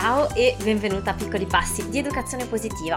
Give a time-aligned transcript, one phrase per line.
[0.00, 2.96] Ciao e benvenuta a Piccoli Passi di Educazione Positiva.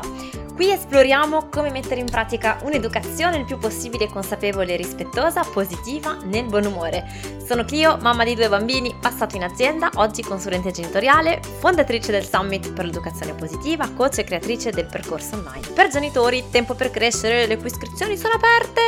[0.53, 6.65] Qui esploriamo come mettere in pratica un'educazione il più possibile consapevole rispettosa, positiva, nel buon
[6.65, 7.03] umore.
[7.43, 12.71] Sono Clio, mamma di due bambini, passato in azienda, oggi consulente genitoriale, fondatrice del Summit
[12.71, 15.69] per l'Educazione Positiva, coach e creatrice del percorso online.
[15.73, 18.81] Per genitori, tempo per crescere, le cui iscrizioni sono aperte!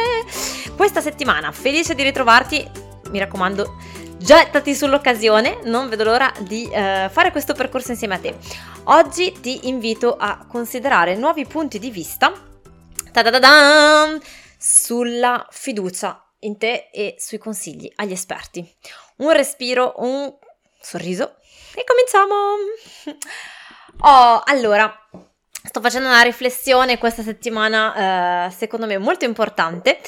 [0.75, 2.69] Questa settimana, felice di ritrovarti,
[3.09, 3.73] mi raccomando
[4.23, 8.37] gettati sull'occasione, non vedo l'ora di uh, fare questo percorso insieme a te.
[8.85, 12.31] Oggi ti invito a considerare nuovi punti di vista
[14.57, 18.65] sulla fiducia in te e sui consigli agli esperti.
[19.17, 20.33] Un respiro, un
[20.79, 21.35] sorriso
[21.75, 22.35] e cominciamo!
[24.05, 24.91] Oh, allora,
[25.65, 29.99] sto facendo una riflessione questa settimana, uh, secondo me molto importante.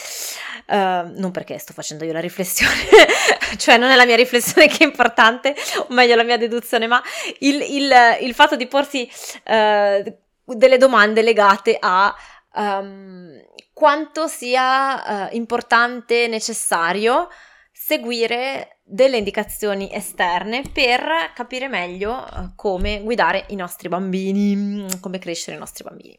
[0.68, 2.74] Uh, non perché sto facendo io la riflessione,
[3.58, 7.02] cioè non è la mia riflessione che è importante, o meglio la mia deduzione, ma
[7.40, 9.08] il, il, il fatto di porsi
[9.46, 12.14] uh, delle domande legate a
[12.56, 13.40] um,
[13.74, 17.30] quanto sia uh, importante, necessario
[17.78, 25.60] seguire delle indicazioni esterne per capire meglio come guidare i nostri bambini, come crescere i
[25.60, 26.18] nostri bambini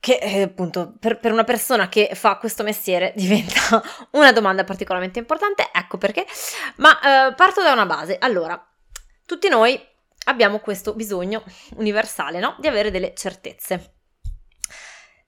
[0.00, 5.18] che eh, appunto per, per, una persona che fa questo mestiere diventa una domanda particolarmente
[5.18, 6.26] importante, ecco perché,
[6.76, 8.16] ma eh, parto da una base.
[8.18, 8.60] Allora,
[9.26, 9.80] tutti noi
[10.24, 11.42] abbiamo questo bisogno
[11.76, 12.56] universale, no?
[12.58, 13.94] Di avere delle certezze,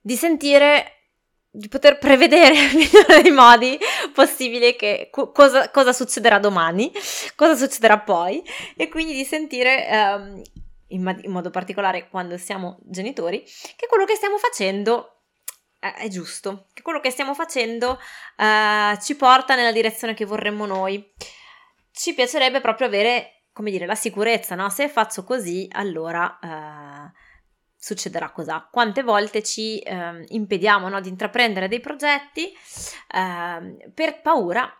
[0.01, 1.00] di sentire,
[1.53, 3.77] di poter prevedere nel migliore dei modi
[4.13, 6.91] possibili che co- cosa, cosa, succederà domani,
[7.35, 8.41] cosa succederà poi,
[8.77, 10.41] e quindi di sentire ehm,
[10.87, 13.43] in, in modo particolare quando siamo genitori,
[13.75, 15.17] che quello che stiamo facendo
[15.81, 17.99] è giusto, che quello che stiamo facendo
[18.37, 21.11] uh, ci porta nella direzione che vorremmo noi.
[21.91, 24.69] Ci piacerebbe proprio avere, come dire, la sicurezza, no?
[24.69, 26.90] Se faccio così, allora uh,
[27.81, 28.67] succederà cosa.
[28.69, 32.53] Quante volte ci uh, impediamo no, di intraprendere dei progetti
[33.11, 34.71] ehm, per paura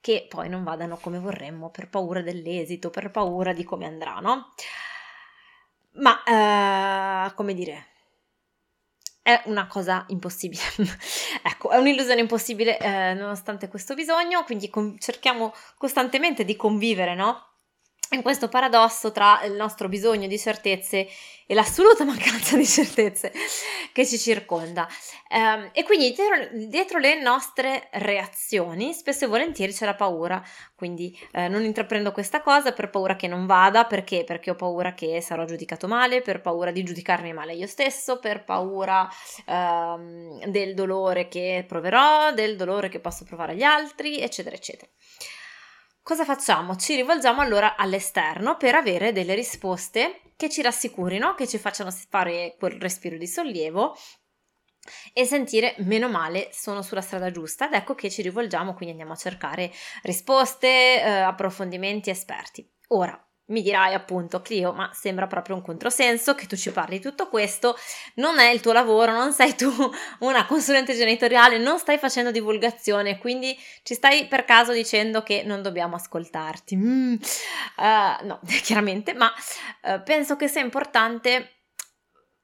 [0.00, 4.52] che poi non vadano come vorremmo, per paura dell'esito, per paura di come andrà, no?
[5.94, 7.86] Ma, uh, come dire,
[9.20, 10.62] è una cosa impossibile.
[11.42, 17.55] ecco, è un'illusione impossibile eh, nonostante questo bisogno, quindi con- cerchiamo costantemente di convivere, no?
[18.10, 21.08] In questo paradosso tra il nostro bisogno di certezze
[21.46, 23.32] e l'assoluta mancanza di certezze
[23.92, 24.86] che ci circonda.
[25.30, 26.14] Um, e quindi
[26.68, 30.42] dietro, le nostre reazioni spesso e volentieri c'è la paura,
[30.74, 34.24] quindi eh, non intraprendo questa cosa per paura che non vada, perché?
[34.24, 38.44] Perché ho paura che sarò giudicato male, per paura di giudicarmi male io stesso, per
[38.44, 39.08] paura
[39.46, 44.90] um, del dolore che proverò, del dolore che posso provare agli altri, eccetera, eccetera.
[46.06, 46.76] Cosa facciamo?
[46.76, 52.54] Ci rivolgiamo allora all'esterno per avere delle risposte che ci rassicurino, che ci facciano fare
[52.60, 53.92] quel respiro di sollievo
[55.12, 59.14] e sentire meno male sono sulla strada giusta ed ecco che ci rivolgiamo, quindi andiamo
[59.14, 59.72] a cercare
[60.02, 62.64] risposte, eh, approfondimenti, esperti.
[62.90, 67.02] Ora, mi dirai appunto, Clio, ma sembra proprio un controsenso che tu ci parli di
[67.02, 67.76] tutto questo,
[68.14, 69.70] non è il tuo lavoro, non sei tu
[70.20, 75.62] una consulente genitoriale, non stai facendo divulgazione, quindi ci stai per caso dicendo che non
[75.62, 76.76] dobbiamo ascoltarti.
[76.76, 77.14] Mm,
[77.76, 79.32] uh, no, chiaramente, ma
[79.82, 81.60] uh, penso che sia importante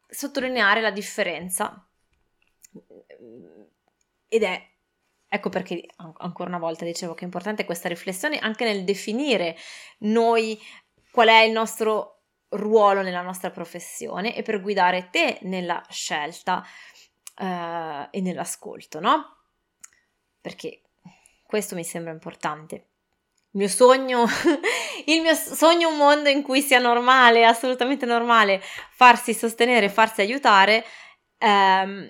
[0.08, 1.84] sottolineare la differenza.
[4.28, 4.70] Ed è
[5.34, 9.56] Ecco perché ancora una volta dicevo che è importante questa riflessione anche nel definire
[10.00, 10.60] noi
[11.12, 16.64] qual è il nostro ruolo nella nostra professione e per guidare te nella scelta
[17.38, 19.36] uh, e nell'ascolto, no?
[20.40, 20.82] Perché
[21.46, 22.74] questo mi sembra importante.
[23.54, 24.24] Il mio sogno,
[25.04, 28.60] il mio sogno è un mondo in cui sia normale, assolutamente normale,
[28.92, 30.84] farsi sostenere, farsi aiutare
[31.38, 32.08] um,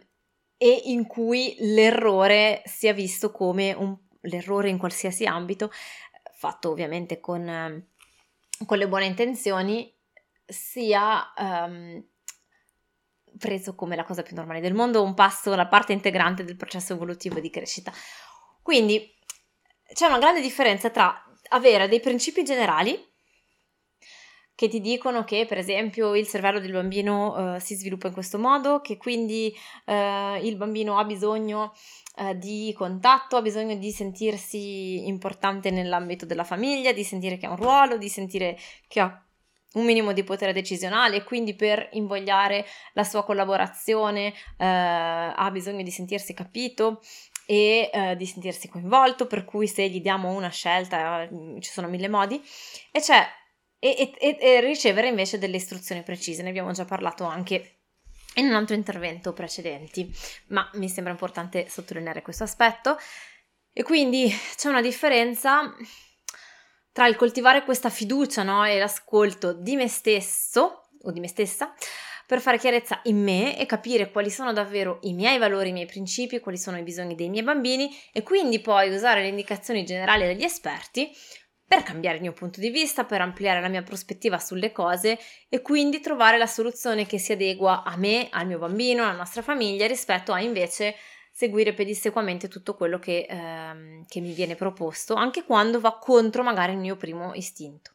[0.56, 5.72] e in cui l'errore sia visto come un, l'errore in qualsiasi ambito,
[6.32, 7.90] fatto ovviamente con
[8.66, 9.92] con le buone intenzioni
[10.44, 12.04] sia um,
[13.38, 16.92] preso come la cosa più normale del mondo, un passo, la parte integrante del processo
[16.92, 17.92] evolutivo di crescita.
[18.62, 19.14] Quindi
[19.92, 23.10] c'è una grande differenza tra avere dei principi generali
[24.54, 28.38] che ti dicono che per esempio il cervello del bambino uh, si sviluppa in questo
[28.38, 29.52] modo, che quindi
[29.86, 31.74] uh, il bambino ha bisogno
[32.16, 37.50] uh, di contatto, ha bisogno di sentirsi importante nell'ambito della famiglia, di sentire che ha
[37.50, 39.26] un ruolo, di sentire che ha
[39.74, 45.90] un minimo di potere decisionale e quindi per invogliare la sua collaborazione ha bisogno di
[45.90, 47.00] sentirsi capito
[47.46, 51.26] e di sentirsi coinvolto, per cui se gli diamo una scelta
[51.58, 52.38] ci sono mille modi
[52.90, 53.00] e
[53.78, 56.42] e, e, e ricevere invece delle istruzioni precise.
[56.42, 57.81] Ne abbiamo già parlato anche
[58.36, 60.10] in un altro intervento precedenti,
[60.48, 62.98] ma mi sembra importante sottolineare questo aspetto.
[63.72, 65.74] E quindi c'è una differenza
[66.92, 71.74] tra il coltivare questa fiducia no, e l'ascolto di me stesso o di me stessa
[72.26, 75.86] per fare chiarezza in me e capire quali sono davvero i miei valori, i miei
[75.86, 80.24] principi, quali sono i bisogni dei miei bambini e quindi poi usare le indicazioni generali
[80.24, 81.10] degli esperti
[81.72, 85.62] per cambiare il mio punto di vista, per ampliare la mia prospettiva sulle cose e
[85.62, 89.86] quindi trovare la soluzione che si adegua a me, al mio bambino, alla nostra famiglia
[89.86, 90.96] rispetto a invece
[91.32, 96.72] seguire pedissequamente tutto quello che, ehm, che mi viene proposto, anche quando va contro magari
[96.72, 97.92] il mio primo istinto.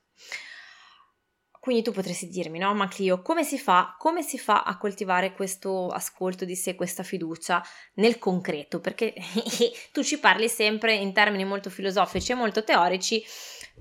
[1.67, 3.93] Quindi tu potresti dirmi, no, ma Clio, come si fa?
[3.99, 7.61] Come si fa a coltivare questo ascolto di sé, questa fiducia
[7.95, 8.79] nel concreto?
[8.79, 9.13] Perché
[9.91, 13.21] tu ci parli sempre in termini molto filosofici e molto teorici,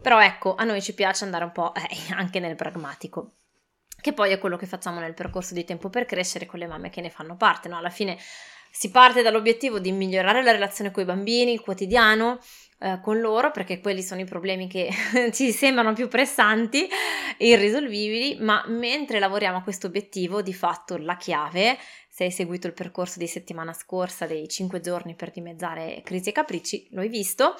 [0.00, 3.32] però ecco, a noi ci piace andare un po' eh, anche nel pragmatico
[4.06, 6.90] che poi è quello che facciamo nel percorso di tempo per crescere con le mamme
[6.90, 7.76] che ne fanno parte, no?
[7.76, 8.16] Alla fine
[8.70, 12.38] si parte dall'obiettivo di migliorare la relazione con i bambini, il quotidiano,
[12.78, 14.90] eh, con loro, perché quelli sono i problemi che
[15.32, 16.86] ci sembrano più pressanti
[17.38, 21.78] e irrisolvibili, ma mentre lavoriamo a questo obiettivo, di fatto la chiave,
[22.08, 26.32] se hai seguito il percorso di settimana scorsa dei 5 giorni per dimezzare crisi e
[26.32, 27.54] capricci, lo hai visto,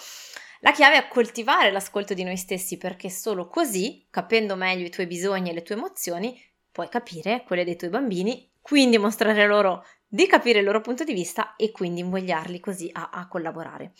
[0.60, 5.06] la chiave è coltivare l'ascolto di noi stessi perché solo così, capendo meglio i tuoi
[5.06, 6.40] bisogni e le tue emozioni,
[6.72, 11.12] puoi capire quelle dei tuoi bambini, quindi mostrare loro di capire il loro punto di
[11.12, 13.92] vista e quindi invogliarli così a, a collaborare.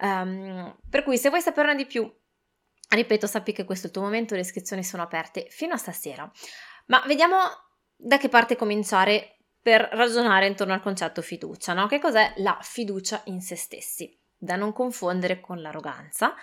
[0.00, 2.10] Um, per cui se vuoi saperne di più,
[2.90, 6.30] ripeto, sappi che questo è il tuo momento, le iscrizioni sono aperte fino a stasera.
[6.86, 7.36] Ma vediamo
[7.96, 11.86] da che parte cominciare per ragionare intorno al concetto fiducia, no?
[11.86, 14.16] Che cos'è la fiducia in se stessi?
[14.38, 16.34] Da non confondere con l'arroganza.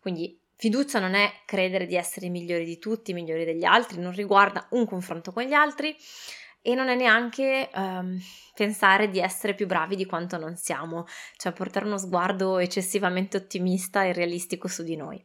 [0.00, 4.66] Quindi fiducia non è credere di essere migliori di tutti, migliori degli altri, non riguarda
[4.70, 5.96] un confronto con gli altri,
[6.62, 8.18] e non è neanche um,
[8.54, 11.06] pensare di essere più bravi di quanto non siamo,
[11.36, 15.24] cioè portare uno sguardo eccessivamente ottimista e realistico su di noi.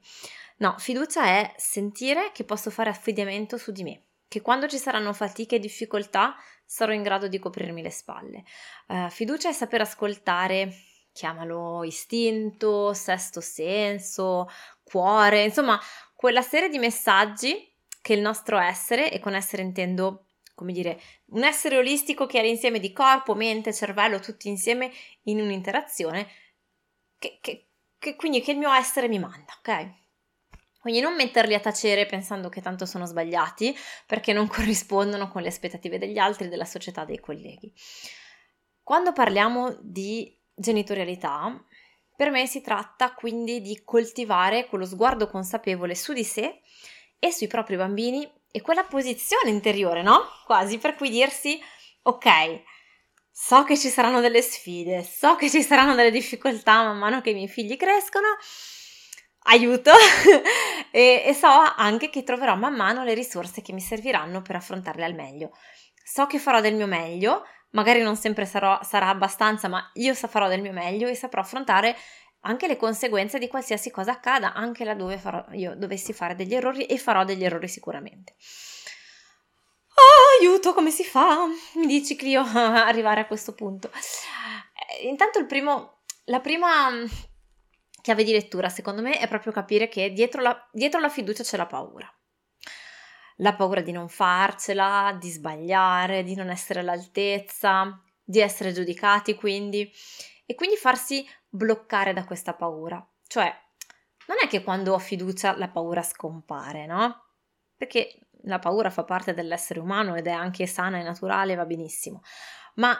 [0.58, 5.12] No, fiducia è sentire che posso fare affidamento su di me, che quando ci saranno
[5.12, 6.36] fatiche e difficoltà
[6.66, 8.44] sarò in grado di coprirmi le spalle.
[8.88, 10.74] Uh, fiducia è saper ascoltare,
[11.16, 14.50] chiamalo istinto, sesto senso,
[14.84, 15.80] cuore, insomma,
[16.14, 21.44] quella serie di messaggi che il nostro essere, e con essere intendo come dire, un
[21.44, 24.92] essere olistico che è l'insieme di corpo, mente, cervello, tutti insieme
[25.24, 26.28] in un'interazione,
[27.18, 29.90] che, che, che quindi che il mio essere mi manda, ok?
[30.80, 33.76] Quindi non metterli a tacere pensando che tanto sono sbagliati
[34.06, 37.74] perché non corrispondono con le aspettative degli altri, della società, dei colleghi.
[38.82, 41.64] Quando parliamo di genitorialità,
[42.16, 46.62] per me si tratta quindi di coltivare quello sguardo consapevole su di sé
[47.20, 50.22] e sui propri bambini e quella posizione interiore, no?
[50.46, 51.60] Quasi per cui dirsi,
[52.04, 52.64] ok,
[53.30, 57.32] so che ci saranno delle sfide, so che ci saranno delle difficoltà man mano che
[57.32, 58.28] i miei figli crescono,
[59.48, 59.92] aiuto,
[60.90, 65.04] e, e, so anche che troverò man mano le risorse che mi serviranno per affrontarle
[65.04, 65.52] al meglio.
[66.02, 67.44] So che farò del mio meglio,
[67.76, 71.96] magari non sempre sarò, sarà abbastanza, ma io farò del mio meglio e saprò affrontare
[72.42, 76.86] anche le conseguenze di qualsiasi cosa accada, anche laddove farò, io dovessi fare degli errori
[76.86, 78.36] e farò degli errori sicuramente.
[79.96, 81.46] Oh, aiuto, come si fa?
[81.76, 83.90] Mi dici Clio arrivare a questo punto.
[83.92, 87.06] Eh, intanto il primo, la prima mm,
[88.02, 91.58] chiave di lettura, secondo me, è proprio capire che dietro la, dietro la fiducia c'è
[91.58, 92.15] la paura.
[93.40, 99.92] La paura di non farcela, di sbagliare, di non essere all'altezza, di essere giudicati quindi
[100.46, 103.06] e quindi farsi bloccare da questa paura.
[103.28, 103.54] Cioè,
[104.28, 107.24] non è che quando ho fiducia la paura scompare, no?
[107.76, 112.22] Perché la paura fa parte dell'essere umano ed è anche sana e naturale, va benissimo,
[112.76, 112.98] ma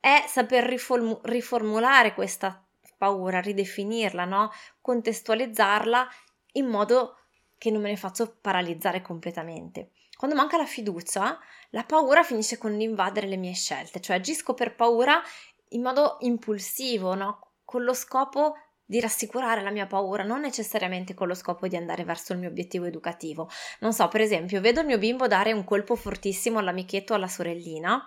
[0.00, 2.64] è saper riformu- riformulare questa
[2.96, 4.50] paura, ridefinirla, no?
[4.80, 6.08] Contestualizzarla
[6.52, 7.18] in modo
[7.58, 9.90] che non me ne faccio paralizzare completamente.
[10.16, 11.38] Quando manca la fiducia,
[11.70, 15.22] la paura finisce con l'invadere le mie scelte, cioè agisco per paura
[15.70, 17.50] in modo impulsivo, no?
[17.64, 18.54] con lo scopo
[18.88, 22.48] di rassicurare la mia paura, non necessariamente con lo scopo di andare verso il mio
[22.48, 23.50] obiettivo educativo.
[23.80, 27.26] Non so, per esempio, vedo il mio bimbo dare un colpo fortissimo all'amichetto o alla
[27.26, 28.02] sorellina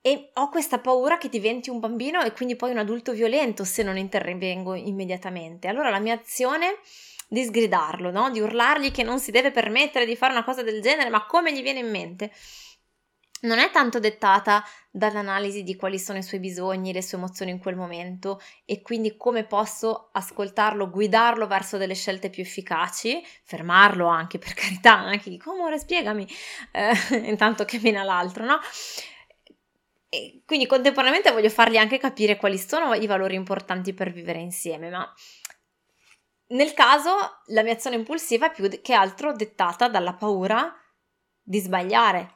[0.00, 3.84] e ho questa paura che diventi un bambino e quindi poi un adulto violento se
[3.84, 5.68] non intervengo immediatamente.
[5.68, 6.78] Allora la mia azione
[7.26, 8.30] di sgridarlo, no?
[8.30, 11.52] di urlargli che non si deve permettere di fare una cosa del genere, ma come
[11.52, 12.32] gli viene in mente?
[13.42, 17.58] non è tanto dettata dall'analisi di quali sono i suoi bisogni, le sue emozioni in
[17.58, 24.38] quel momento e quindi come posso ascoltarlo, guidarlo verso delle scelte più efficaci, fermarlo anche
[24.38, 26.26] per carità, anche dico amore spiegami,
[26.72, 26.94] eh,
[27.28, 28.58] intanto cammina l'altro, no?
[30.08, 34.88] E quindi contemporaneamente voglio fargli anche capire quali sono i valori importanti per vivere insieme,
[34.88, 35.12] ma
[36.48, 37.10] nel caso
[37.46, 40.72] la mia azione impulsiva è più che altro dettata dalla paura
[41.42, 42.34] di sbagliare,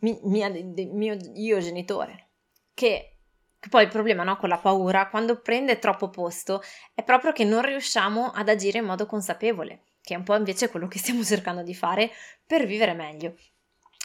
[0.00, 2.30] mia, mio io genitore,
[2.74, 3.18] che,
[3.58, 7.44] che poi il problema no, con la paura, quando prende troppo posto, è proprio che
[7.44, 11.22] non riusciamo ad agire in modo consapevole, che è un po' invece quello che stiamo
[11.24, 12.10] cercando di fare
[12.46, 13.34] per vivere meglio.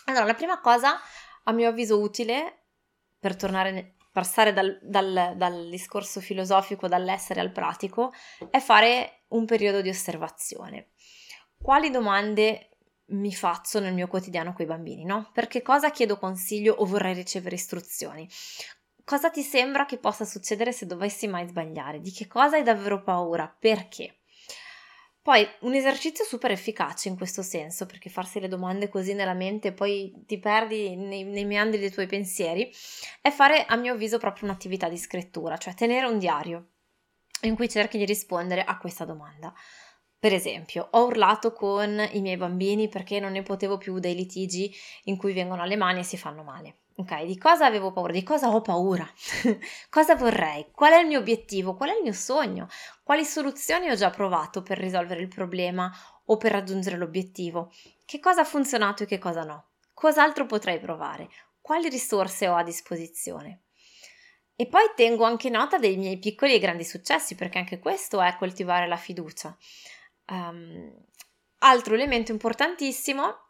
[0.05, 0.99] Allora, la prima cosa,
[1.43, 2.63] a mio avviso utile,
[3.19, 8.11] per tornare passare dal, dal, dal, discorso filosofico, dall'essere al pratico,
[8.49, 10.91] è fare un periodo di osservazione.
[11.57, 12.69] Quali domande
[13.07, 15.29] mi faccio nel mio quotidiano con i bambini, no?
[15.33, 18.27] Per che cosa chiedo consiglio o vorrei ricevere istruzioni?
[19.03, 21.99] Cosa ti sembra che possa succedere se dovessi mai sbagliare?
[21.99, 23.53] Di che cosa hai davvero paura?
[23.59, 24.18] Perché?
[25.21, 29.69] Poi un esercizio super efficace in questo senso, perché farsi le domande così nella mente
[29.69, 32.71] e poi ti perdi nei, nei, meandri dei tuoi pensieri,
[33.21, 36.69] è fare a mio avviso proprio un'attività di scrittura, cioè tenere un diario
[37.41, 39.53] in cui cerchi di rispondere a questa domanda.
[40.17, 44.73] Per esempio, ho urlato con i miei bambini perché non ne potevo più dei litigi
[45.03, 46.79] in cui vengono alle mani e si fanno male.
[46.99, 48.11] Ok, di cosa avevo paura?
[48.11, 49.09] Di cosa ho paura?
[49.89, 50.69] cosa vorrei?
[50.69, 51.73] Qual è il mio obiettivo?
[51.73, 52.67] Qual è il mio sogno?
[53.03, 55.89] Quali soluzioni ho già provato per risolvere il problema
[56.25, 57.71] o per raggiungere l'obiettivo?
[58.03, 59.69] Che cosa ha funzionato e che cosa no?
[59.93, 61.29] Cos'altro potrei provare?
[61.61, 63.61] Quali risorse ho a disposizione?
[64.57, 68.35] E poi tengo anche nota dei miei piccoli e grandi successi, perché anche questo è
[68.35, 69.57] coltivare la fiducia.
[70.25, 70.93] Um,
[71.59, 73.48] altro elemento importantissimo,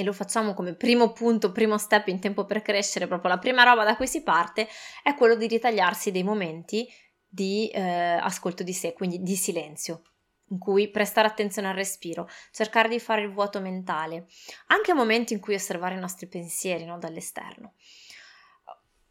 [0.00, 3.62] e lo facciamo come primo punto, primo step in tempo per crescere, proprio la prima
[3.62, 4.66] roba da cui si parte,
[5.02, 6.88] è quello di ritagliarsi dei momenti
[7.28, 10.02] di eh, ascolto di sé, quindi di silenzio
[10.50, 14.26] in cui prestare attenzione al respiro, cercare di fare il vuoto mentale,
[14.68, 17.74] anche momenti in cui osservare i nostri pensieri no, dall'esterno.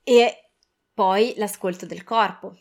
[0.03, 0.51] E
[0.93, 2.57] poi l'ascolto del corpo,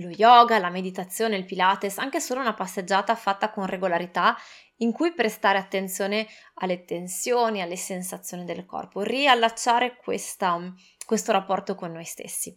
[0.00, 4.36] lo yoga, la meditazione, il pilates, anche solo una passeggiata fatta con regolarità
[4.78, 10.58] in cui prestare attenzione alle tensioni, alle sensazioni del corpo, riallacciare questa,
[11.04, 12.54] questo rapporto con noi stessi.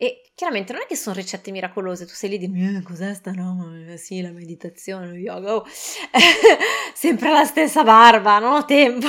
[0.00, 3.32] E chiaramente non è che sono ricette miracolose, tu sei lì di eh, cos'è sta
[3.32, 3.96] roba?
[3.96, 5.66] Sì, la meditazione, lo yoga, oh.
[6.94, 9.08] sempre la stessa barba, non ho tempo.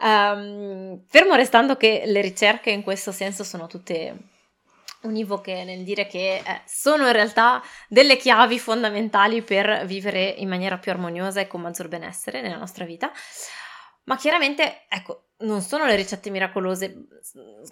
[0.00, 4.29] Um, fermo restando che le ricerche in questo senso sono tutte
[5.02, 10.78] univoche nel dire che eh, sono in realtà delle chiavi fondamentali per vivere in maniera
[10.78, 13.10] più armoniosa e con maggior benessere nella nostra vita.
[14.04, 17.06] Ma chiaramente, ecco, non sono le ricette miracolose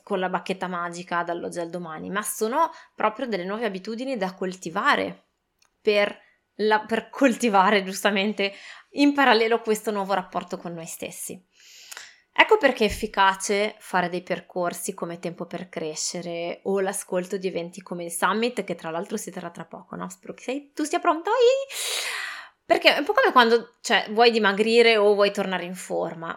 [0.02, 5.26] con la bacchetta magica dall'oggi al domani, ma sono proprio delle nuove abitudini da coltivare
[5.80, 6.16] per,
[6.56, 8.52] la, per coltivare giustamente
[8.92, 11.42] in parallelo questo nuovo rapporto con noi stessi.
[12.40, 17.83] Ecco perché è efficace fare dei percorsi come Tempo per Crescere o l'ascolto di eventi
[17.83, 20.09] come il Summit, che tra l'altro si terrà tra poco, no?
[20.09, 21.33] Spero che sei, tu sia pronto.
[22.64, 26.33] Perché è un po' come quando cioè, vuoi dimagrire o vuoi tornare in forma.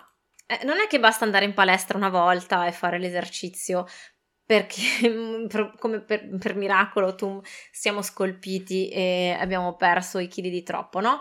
[0.48, 3.86] Eh, non è che basta andare in palestra una volta e fare l'esercizio
[4.44, 4.82] perché
[5.78, 7.40] come per, per miracolo tu
[7.72, 11.20] siamo scolpiti e abbiamo perso i chili di troppo, no?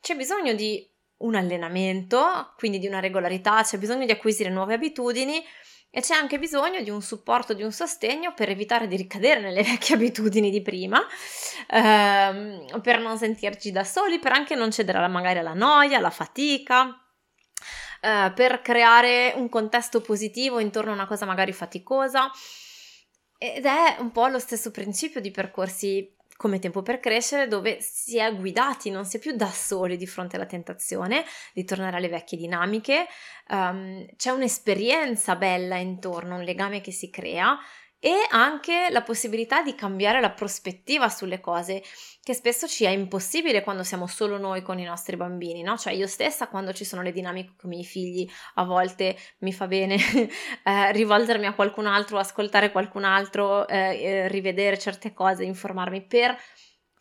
[0.00, 0.89] C'è bisogno di
[1.20, 5.42] un allenamento, quindi di una regolarità, c'è bisogno di acquisire nuove abitudini
[5.92, 9.62] e c'è anche bisogno di un supporto, di un sostegno per evitare di ricadere nelle
[9.64, 11.04] vecchie abitudini di prima,
[11.68, 16.96] ehm, per non sentirci da soli, per anche non cedere magari alla noia, alla fatica,
[18.00, 22.30] eh, per creare un contesto positivo intorno a una cosa magari faticosa.
[23.36, 28.16] Ed è un po' lo stesso principio di percorsi come tempo per crescere dove si
[28.16, 32.08] è guidati, non si è più da soli di fronte alla tentazione di tornare alle
[32.08, 33.06] vecchie dinamiche,
[33.50, 37.58] um, c'è un'esperienza bella intorno, un legame che si crea
[38.02, 41.82] e anche la possibilità di cambiare la prospettiva sulle cose,
[42.22, 45.76] che spesso ci è impossibile quando siamo solo noi con i nostri bambini, no?
[45.76, 49.52] Cioè io stessa quando ci sono le dinamiche con i miei figli, a volte mi
[49.52, 49.96] fa bene
[50.64, 56.34] eh, rivolgermi a qualcun altro, ascoltare qualcun altro, eh, eh, rivedere certe cose, informarmi per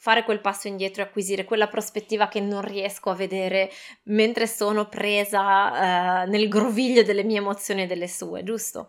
[0.02, 3.70] fare quel passo indietro e acquisire quella prospettiva che non riesco a vedere
[4.04, 8.88] mentre sono presa eh, nel groviglio delle mie emozioni e delle sue, giusto?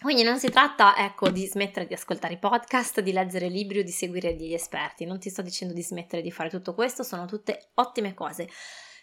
[0.00, 3.82] Quindi non si tratta, ecco, di smettere di ascoltare i podcast, di leggere libri o
[3.82, 5.04] di seguire degli esperti.
[5.04, 8.48] Non ti sto dicendo di smettere di fare tutto questo, sono tutte ottime cose.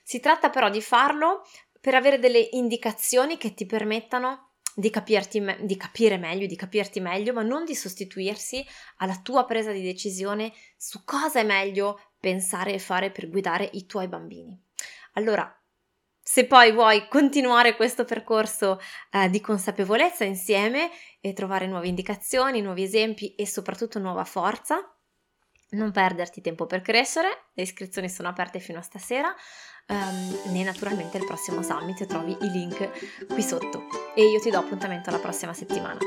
[0.03, 1.43] Si tratta però di farlo
[1.79, 7.31] per avere delle indicazioni che ti permettano di, capirti, di capire meglio, di capirti meglio,
[7.31, 8.65] ma non di sostituirsi
[8.97, 13.85] alla tua presa di decisione su cosa è meglio pensare e fare per guidare i
[13.85, 14.59] tuoi bambini.
[15.13, 15.47] Allora,
[16.29, 18.81] se poi vuoi continuare questo percorso
[19.11, 20.91] eh, di consapevolezza insieme
[21.21, 24.75] e trovare nuove indicazioni, nuovi esempi e soprattutto nuova forza,
[25.69, 29.33] non perderti tempo per crescere, le iscrizioni sono aperte fino a stasera,
[29.87, 34.59] um, né naturalmente il prossimo summit, trovi i link qui sotto e io ti do
[34.59, 35.99] appuntamento la prossima settimana.